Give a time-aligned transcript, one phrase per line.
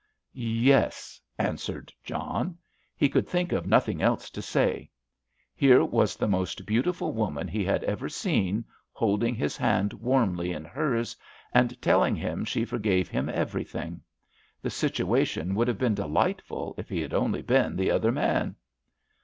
[0.33, 2.57] "Yes," answered John.
[2.97, 4.89] He could think of nothing else to say.
[5.53, 10.65] Here was the most beautiful woman he had ever seen, holding his hand warmly in
[10.65, 11.15] hers,
[11.53, 14.01] and telling him she forgave him everything.
[14.59, 18.55] The situation would have been delightful if he had only been the other man!